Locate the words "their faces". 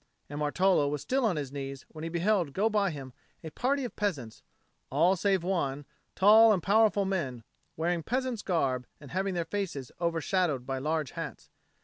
9.35-9.91